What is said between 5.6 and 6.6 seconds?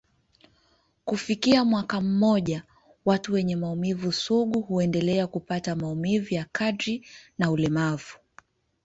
maumivu ya